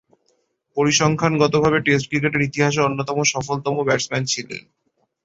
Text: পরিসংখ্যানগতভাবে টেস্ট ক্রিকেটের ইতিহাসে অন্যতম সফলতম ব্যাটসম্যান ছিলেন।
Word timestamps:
পরিসংখ্যানগতভাবে 0.77 1.79
টেস্ট 1.81 2.05
ক্রিকেটের 2.09 2.47
ইতিহাসে 2.47 2.81
অন্যতম 2.81 3.17
সফলতম 3.33 3.75
ব্যাটসম্যান 3.87 4.23
ছিলেন। 4.25 4.63